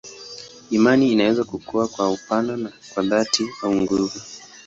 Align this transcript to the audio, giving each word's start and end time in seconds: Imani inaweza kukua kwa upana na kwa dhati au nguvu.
Imani 0.71 1.11
inaweza 1.13 1.43
kukua 1.43 1.87
kwa 1.87 2.09
upana 2.11 2.57
na 2.57 2.71
kwa 2.93 3.03
dhati 3.03 3.47
au 3.63 3.75
nguvu. 3.75 4.19